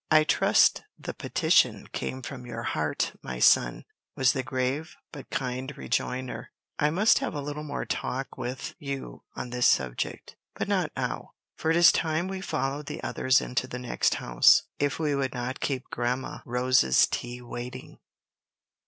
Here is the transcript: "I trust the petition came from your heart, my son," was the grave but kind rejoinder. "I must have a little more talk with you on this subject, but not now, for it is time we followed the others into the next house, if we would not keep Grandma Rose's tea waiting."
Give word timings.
"I 0.09 0.23
trust 0.23 0.81
the 0.97 1.13
petition 1.13 1.85
came 1.93 2.23
from 2.23 2.43
your 2.47 2.63
heart, 2.63 3.11
my 3.21 3.37
son," 3.37 3.85
was 4.15 4.33
the 4.33 4.41
grave 4.41 4.95
but 5.11 5.29
kind 5.29 5.77
rejoinder. 5.77 6.49
"I 6.79 6.89
must 6.89 7.19
have 7.19 7.35
a 7.35 7.39
little 7.39 7.61
more 7.61 7.85
talk 7.85 8.35
with 8.35 8.73
you 8.79 9.25
on 9.35 9.51
this 9.51 9.67
subject, 9.67 10.35
but 10.55 10.67
not 10.67 10.91
now, 10.97 11.33
for 11.55 11.69
it 11.69 11.77
is 11.77 11.91
time 11.91 12.27
we 12.27 12.41
followed 12.41 12.87
the 12.87 13.03
others 13.03 13.41
into 13.41 13.67
the 13.67 13.77
next 13.77 14.15
house, 14.15 14.63
if 14.79 14.97
we 14.97 15.13
would 15.13 15.35
not 15.35 15.59
keep 15.59 15.83
Grandma 15.91 16.39
Rose's 16.47 17.05
tea 17.05 17.39
waiting." 17.39 17.99